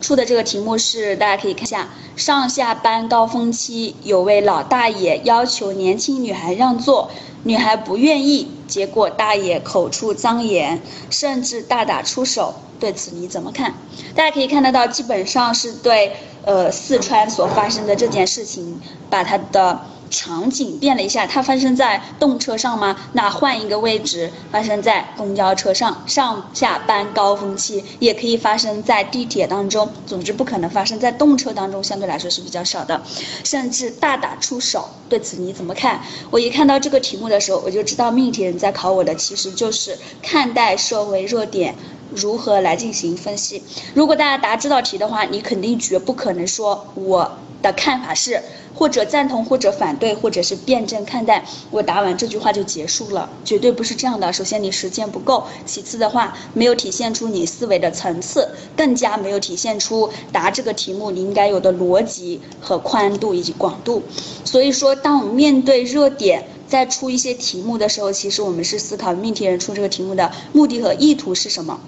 [0.00, 7.10] 出的这个题目是，大家可以看一下，上下班高峰期，有位老大爷要求年轻女孩让座，
[7.44, 10.80] 女孩不愿意，结果大爷口出脏言，
[11.10, 12.54] 甚至大打出手。
[12.80, 13.74] 对此你怎么看？
[14.14, 16.12] 大家可以看得到，基本上是对
[16.44, 18.80] 呃四川所发生的这件事情，
[19.10, 19.80] 把他的。
[20.10, 22.96] 场景变了一下，它发生在动车上吗？
[23.12, 29.88] 那换一个位置，发生在公交车上，上下班高峰期也可以发生在地铁当中。
[30.06, 33.02] 总之，不可能发生在动车当中，相对来说是比较少的。
[33.44, 36.00] 甚至大打出手，对此你怎么看？
[36.30, 41.74] 我一看到这个题目的时候，我就知道命题人在考我的其实就是看待社会热点
[42.10, 43.62] 如何来进行分析。
[43.94, 48.42] 如果大家答这道题的话，你肯定绝不可能说我的看法是。
[48.74, 51.44] 或者赞同，或者反对，或者是辩证看待。
[51.72, 54.32] 我答完这句话就结束了，绝对不是这样的。
[54.32, 64.04] 首先你时间不够，其次的话没有体现出你思维的层次，更加没有体现出答这个题目你应该有的逻辑和宽度以及广度。
[64.44, 71.80] 所以说，当我们面对热点，在出一些题目的时候，其实我们是思考命题人出这个题目的目的和意图是什么。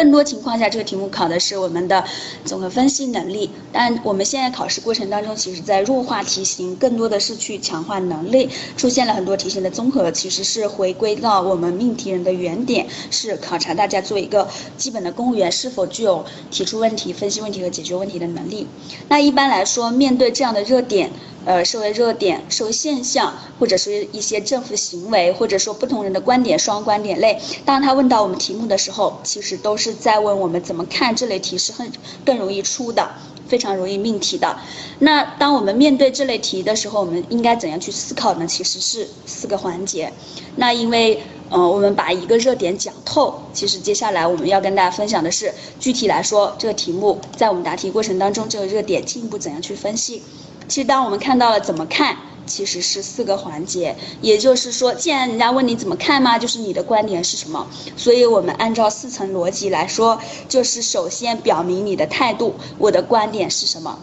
[0.00, 2.02] 更多情况下，这个题目考的是我们的
[2.46, 3.50] 综合分析能力。
[3.70, 8.48] 但我们现在考试过程当中，其实在弱化题型，更多的是去强化能力。
[8.78, 18.66] 出现了很多题型的综合，其实是回归到我们命题人的原点，是考察大家做一个基本的公务员是否具有提出问题、分析问题和解决问题的能力。
[19.10, 21.10] 那一般来说，面对这样的热点。
[21.46, 27.40] 呃，社会热点、社会现象，或者是一些政府行为，或者说不同人的观点、双观点类。
[27.64, 31.90] 当他问到我们题目的时候，其实都是在问我们怎么看这类题是很
[32.24, 33.10] 更容易出的，
[33.48, 34.58] 非常容易命题的。
[34.98, 38.46] 那当我们面对这类题的时候，我们应该怎样去思考呢？
[38.46, 40.12] 其实是四个环节。
[40.56, 50.22] 那因为，呃，我们把一个热点讲透，其实接下来我们要跟大家分享的是，具体来说，这个题目在我们答题过程当中，这个热点进一步怎样去分析。
[50.70, 53.96] 其实，当我们看到了怎么看，其实是四个环节。
[54.20, 57.66] 也就是说，既然人家问你怎么看嘛，就是你的观点是什么。
[57.96, 63.98] 所以我们按照四层逻辑来说，就是首先表明你的态度，我的观点是什么，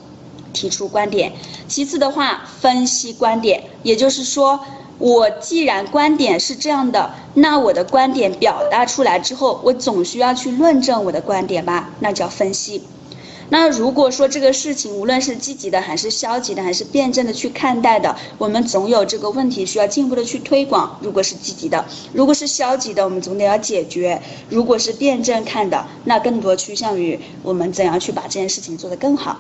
[0.52, 1.32] 提出观点。
[1.70, 4.60] 其次的话，分析观点，也就是说，
[4.98, 12.84] 我既然观点是这样的，那我的观点表达出来之后，我总需要去论证我的观点吧，那叫分析。
[13.50, 21.00] 那如果说这个事情无论是积极的还是消极的还是辩证的去看待的，我们总有这个问题需要进一步的去推广。
[21.02, 24.22] 如果是积极的，如果是消极的，我们总得要解决。
[24.50, 29.40] 如果是辩证看的，那更多趋向于我们怎样去把这件事情做得更好。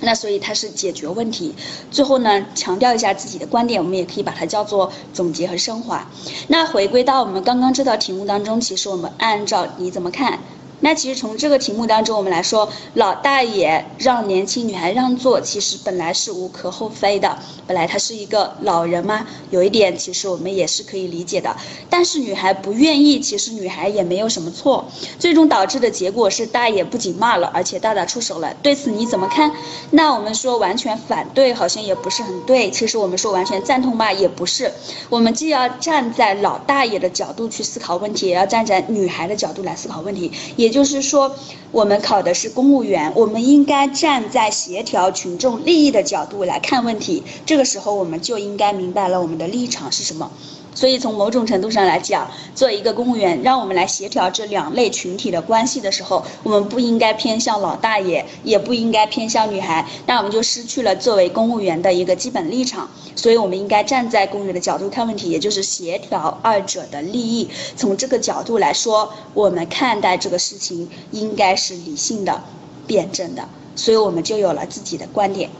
[0.00, 1.54] 那所以它是解决问题。
[1.90, 6.08] 最后呢，强调一下自己的观点，我们也可以把它叫做总结和升华。
[6.46, 10.38] 那回归到我们刚刚这道题目当中，其实我们按照你怎么看？
[10.80, 17.38] 那其实从这个题目当中，我们来说，老大爷让年轻女孩让座，其实本来是无可厚非的。
[17.66, 21.56] 本来他是一个老人嘛，有一点其实我们也是可以理解的。
[21.90, 24.86] 但是女孩不愿意，其实女孩也没有什么错。
[25.18, 28.54] 最终导致的结果是大爷不仅骂了，而且大打出手了。
[28.62, 29.52] 对此你怎么看？
[29.90, 32.70] 那我们说完全反对，好像也不是很对。
[32.70, 34.72] 其实我们说完全赞同吧，也不是。
[35.10, 40.32] 我们既要站在老大爷的角度去思考问题，也要站在女孩的角度来思考问题。
[40.56, 41.34] 也也就是说，
[41.72, 47.22] 我们考的是公务员，我们应该站在协调群众利益的角度来看问题。
[47.46, 50.30] 这个时候，我们就应该明白了我们的立场是什么。
[50.78, 62.88] 所以从某种程度上来讲，做一个公务员，让我们来协调这两类群体的关系的时候，我们不应该偏向老大爷，也不应该偏向女孩，那我们就失去了作为公务员的一个基本立场。
[63.16, 67.48] 所以我们应该站在公务员的角度看问题，也就是协调二者的利益。
[67.74, 72.44] 从这个角度来说，我们看待这个事情应该是理性的、
[72.86, 73.48] 辩证的。
[73.74, 75.50] 所以我们就有了自己的观点。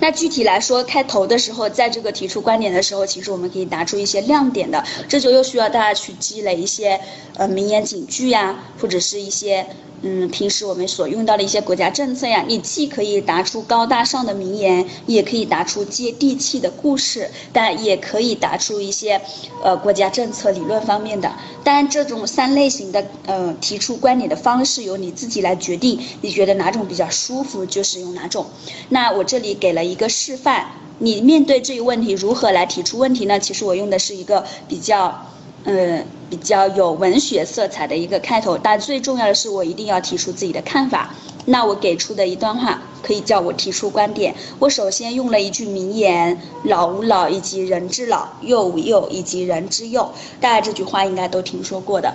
[0.00, 7.00] 那具体来说，开头的时候，在这个提出观点的时候，其实我们可以拿出一些亮点的，这就又需要大家去积累一些
[7.36, 9.66] 呃名言警句呀，或者是一些。
[10.02, 19.20] 嗯，平时我们所用到的一些国家政策呀，你既可以答出高大上的名言，也可以答出接地气的故事，但也可以答出一些，
[19.62, 21.30] 呃，国家政策理论方面的。
[21.62, 28.46] 当然，这种三类型的呃提出观点的方式由你自己来决定，你觉得哪种比较舒服就使用哪种。
[28.88, 33.38] 那我这里给了一个示范，你面对这一问题如何来提出问题呢？
[33.38, 35.26] 其实我用的是一个比较。
[35.64, 41.14] 嗯，比较有文学色彩的一个开头，但最重要的是，我一定要提出自己的看法。
[41.46, 44.34] 那我给出的一段话，可以叫我提出观点。
[44.58, 52.14] 我首先用了一句名言：“老吾老以及人之老，幼吾幼以及人之幼。”大家这句话应该都听说过的。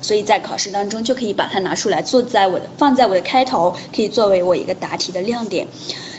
[0.00, 5.66] 所以在考试当中就可以把它拿出来，做在我的放在我的开头，可以作为我一个答题的亮点。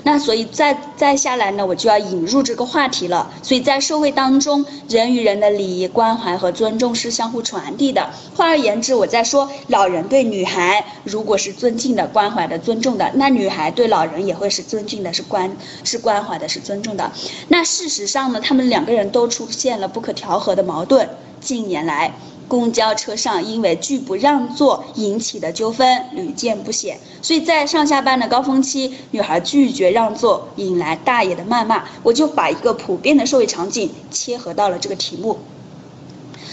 [0.04, 3.30] 那所以再再下来呢，我就要引入这个话题了。
[3.44, 8.10] 所以在社会当中，人与人的礼仪、关怀和尊重是相互传递的。
[8.34, 17.12] 换而言之，我在说老人对女孩如果是尊敬的、关怀的、尊重的，那女孩对老人也会是尊敬的、是关是关怀的、是尊重的。
[17.50, 21.10] 那事实上呢，他们两个人都出现了不可调和的矛盾。
[21.42, 22.14] 近年来。
[22.50, 31.86] 公交车上因为拒不让座引起的纠纷屡见不鲜，所以在上下班的高峰期，女孩拒绝让座引来大爷的谩骂。
[32.04, 35.38] 我就把一个普遍的社会场景切合到了这个题目，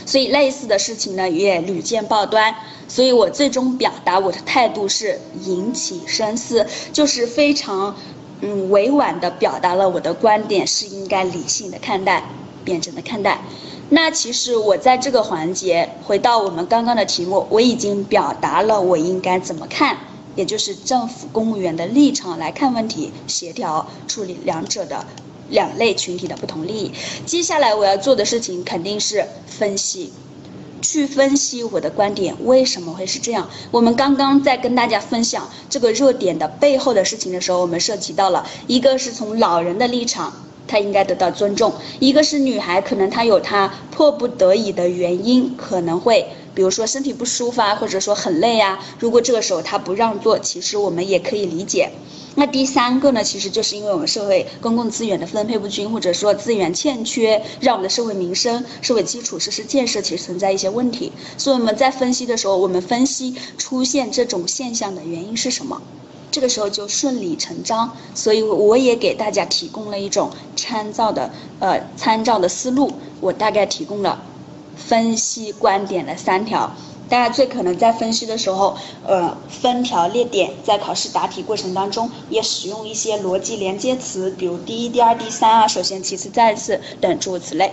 [0.04, 2.54] 所以类似的事情呢也屡见报端。
[2.88, 7.96] 所以我最终表达我的态度是引起深思，就是非常
[8.42, 12.22] 嗯委婉的表达了我的观点是应该理性的看待，
[12.64, 13.40] 辩证的看待。
[13.88, 19.96] 那其实我在这个环节，回到我们刚刚的题目，我已经表达了我应该怎么看，
[20.34, 25.06] 也就是政府公务员的立场来看问题，协调处理两者的
[25.48, 26.90] 两类群体的不同利益。
[27.24, 30.12] 接下来我要做的事情肯定是分析，
[30.82, 33.48] 去分析我的观点为什么会是这样。
[33.70, 40.32] 我们刚刚在跟大家分享这个热点的背后的事情的时候，我们涉及到了一个是从老人的立场。
[40.66, 41.72] 她应该得到尊重。
[42.00, 48.78] 一个是女孩，可能她有她迫不得已的原因，可能会，比如说身体不舒服啊，或者说很累啊。
[48.98, 51.90] 如果这个时候她不让座，其实我们也可以理解。
[52.38, 61.12] 那第三个呢，其实就是因为我们社会公共资源的分配不均，或者说资源欠缺，让我们的社会民生、社会基础设施建设其实存在一些问题。
[61.38, 65.80] 所以我们在分析的时候，我们分析出现这种现象的原因是什么？
[66.30, 71.30] 这个时候就顺理成章，所以我也给大家提供了一种参照的
[71.60, 72.92] 呃参照的思路。
[73.20, 74.22] 我大概提供了
[74.76, 76.70] 分析观点的三条。
[77.08, 78.76] 大家最可能在分析的时候，
[79.06, 87.72] 呃，分条列点，在考试答题过程当中也使用一些逻辑连接词，比如第一、第二、第三啊，首先、其次、再次等诸如此类。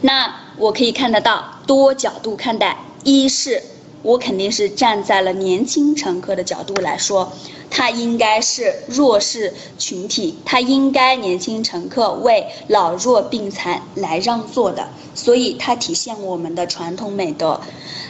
[0.00, 3.62] 那我可以看得到多角度看待，一是。
[4.04, 7.32] 我肯定是站在了年轻乘客的角度来说，
[7.70, 17.60] 他应该是弱势群体，他应该年轻乘客为老弱病残来让座的，所以它体现我们的传统美德。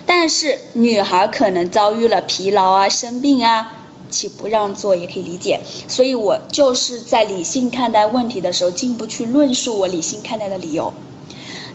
[0.05, 3.73] 但是女孩可能遭遇了疲劳啊、生病啊，
[4.11, 5.61] 岂不让座也可以理解。
[5.87, 10.93] 所以我就是在理性看待问题的时候，进一步去论述我理性看待的理由。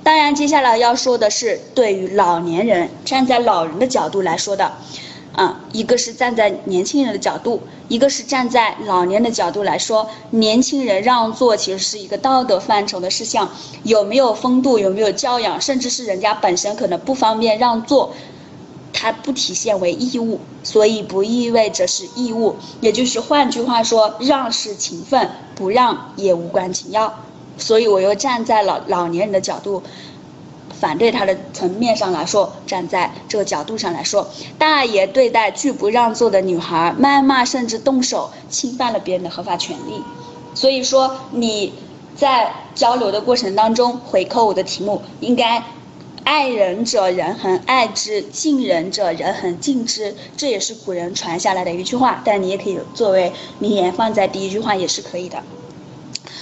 [0.09, 4.71] 当然，接下来要说的是对于老年人，站在老人的角度来说的，
[5.35, 13.51] 啊，一个是站在年轻人的角度，一个是站在老年的角度来说，年轻人让座其实是一个道德范畴的事项，
[13.83, 18.15] 有没有风度，有没有教养，甚至是人家本身可能不方便让座，
[18.91, 27.13] 它不体现为义务，所以不意味着是义务，也就是换句话说，让是情分，不让也无关紧要。
[27.59, 29.83] 所以我又站在了老年人的角度，
[30.79, 34.27] 反对他的层面上来说，站在这个角度上来说，
[34.57, 40.01] 大爷对待拒不让座的女孩谩骂，甚至动手，侵犯了别人的合法权利。
[40.55, 41.73] 所以说你
[42.15, 45.63] 在交流的过程当中回扣我的题目，应该
[46.23, 55.41] 爱人者人恒爱之，敬人者人恒敬之，这也是古人传下来的一句话，但你也可以作为名言放在第一句话也是可以的。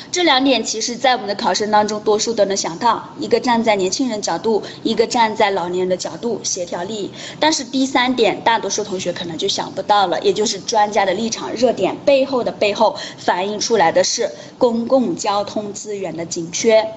[0.09, 7.11] 这两点其实，在我们的考生当中，多数都能想到：一个站在年轻人角度，一个站在老年人的角度，协调利益。
[7.39, 16.87] 但是第三点，大多数同学可能就想不到了，也就是专家的立场热点背后的背后，反映出来的是公共交通资源的紧缺，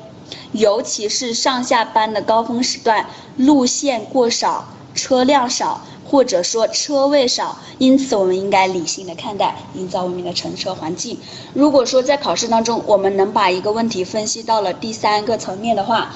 [0.53, 5.85] 尤其是上下班的高峰时段，路线过少，车辆少。
[6.11, 11.19] 或者说车位少，因此我们应该理性的看待，营造文明的乘车环境。
[11.55, 16.13] 如果说在考试当中，我们能把一个问题分析到了第三个层面的话，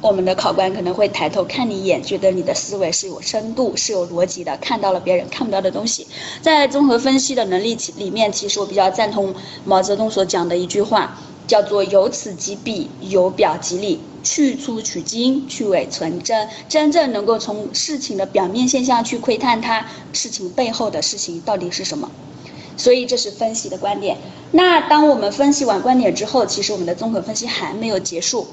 [0.00, 6.06] 我们的考官可能会抬头看你一眼，觉得你的思维是有深度、是有逻辑的，看到了别人看不到的东西。
[6.40, 9.34] 在综合分析的能力里面，其实我比较赞同
[9.66, 11.18] 毛泽东所讲的一句话。
[11.46, 22.10] 叫做由此及彼，由表及里，去粗取精，去伪存真，真正能够从事情的表面现象去窥探它事情背后的事情到底是什么。
[22.76, 24.16] 所以这是分析的观点。
[24.52, 28.46] 那当我们分析完观点之后，其实我们的综合分析还没有结束。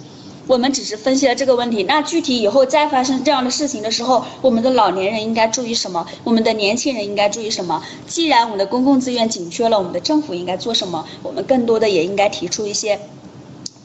[0.48, 6.08] 我们只是分析了这个问题，那具体以后再发生这样的事情的时候，我们的老年人应该注意什么？
[6.24, 7.84] 我们的年轻人应该注意什么？
[8.06, 11.06] 既然我们的公共资源紧缺了，我们的政府应该做什么？
[11.22, 12.98] 我们更多的也应该提出一些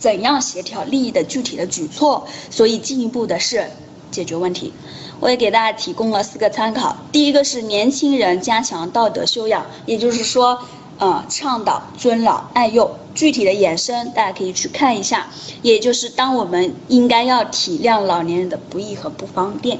[0.03, 2.27] 怎样协调利益的具体的举措。
[2.51, 3.71] 所以进一步的是
[4.11, 4.73] 解决问题。
[5.21, 6.97] 我也给大家提供了四个参考。
[7.13, 10.59] 第一个是年轻人加强道德修养，也就是说，
[10.99, 12.97] 呃，倡导尊老爱幼。
[13.15, 15.29] 具体的延伸，大家可以去看一下。
[15.63, 19.79] 也就是当我们应该要体谅老年人的不易和不方便。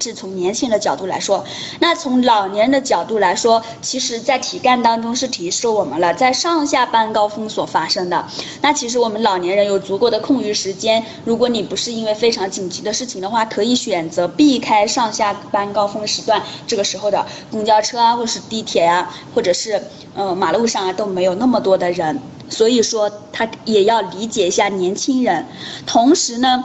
[0.00, 1.44] 是从年轻人的角度来说，
[1.80, 8.26] 那从老年人的角度来说，其实，在题干当中是提示我们了，在上下班高峰所发生的。
[8.60, 19.82] 那其实我们老年人有足够的空余时间，如果你不是因为非常紧急的事情的话，可以选择避开上下班高峰时段，这个时候的公交车啊，或是地铁啊，或者是
[20.14, 22.20] 呃马路上啊都没有那么多的人。
[22.50, 25.46] 所以说，他也要理解一下年轻人，
[25.86, 26.64] 同时呢。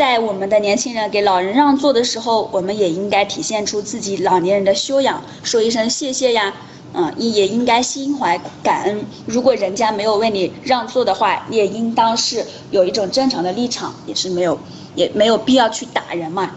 [0.00, 6.54] 在我们的年轻人给老人让座的时候，我们也应该体现出自己老年人的修养，说一声谢谢呀，
[6.94, 9.04] 嗯，也应该心怀感恩。
[9.26, 14.58] 如果人家没有为你让座的话，也应当是有一种正常的立场，也是没有，
[14.94, 16.52] 也没有必要去打人嘛。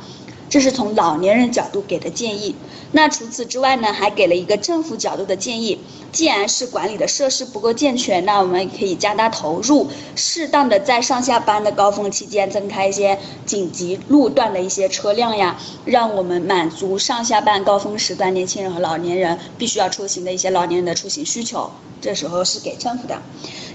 [0.50, 2.56] 这是从老年人角度给的建议。
[2.96, 5.80] 那除此之外呢，还给了一个政府角度的建议。
[6.12, 21.72] 既然是管理的设施不够健全，那我们可以加大投入，适当的在上下班的高峰期间增开一些紧急路段的一些车辆呀，让我们满足上下班高峰时段年轻人和老年人必须要出行的一些老年人的出行需求。
[22.00, 23.24] 这时候是给政府的。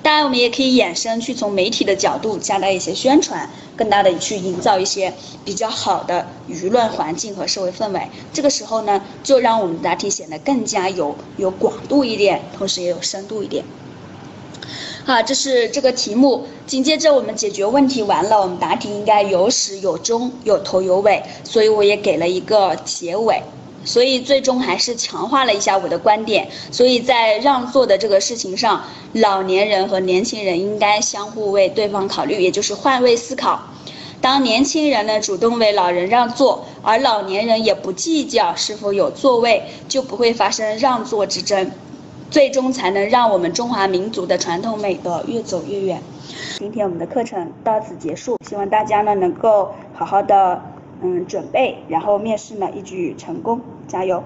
[0.02, 5.12] 当然，我们也可以衍生去从媒体的角度加大一些宣传，更大的去营造一些
[5.44, 8.00] 比较好的舆论环境和社会氛围。
[8.32, 13.64] 这个时候呢，就让我们答题显得更加有有广度一点，同时也有深度一点。
[15.04, 16.46] 好，这是这个题目。
[16.66, 23.42] 紧接着我们解决问题完了，我们答题应该有始有终，有头有尾，所以我也给了一个结尾。
[23.88, 26.46] 所以最终还是强化了一下我的观点。
[26.70, 33.62] 所以在让座的这个事情上，老年人和年轻人应该相互为对方考虑，也就是换位思考。
[34.20, 41.70] 当年轻人呢主动为老人让座，而老年人也不计较是否有座位，就不会发生让座之争，
[42.30, 46.02] 最终才能让我们中华民族的传统美德越走越远。
[46.58, 50.60] 今天我们的课程到此结束，希望大家呢能够好好的。
[51.00, 54.22] 嗯，准备，然后面试呢一举成功，加油！